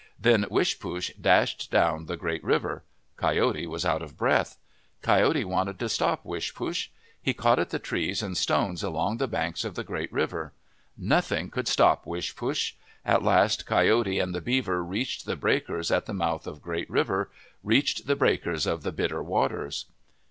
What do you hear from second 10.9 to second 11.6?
Nothing